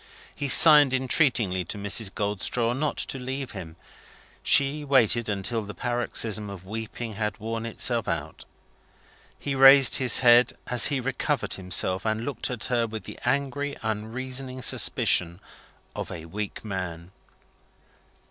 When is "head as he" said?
10.21-10.99